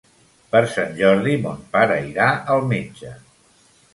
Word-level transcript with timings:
Per 0.53 0.61
Sant 0.75 0.95
Jordi 1.01 1.35
mon 1.43 1.59
pare 1.77 1.99
irà 2.13 2.31
al 2.57 2.65
metge. 2.75 3.15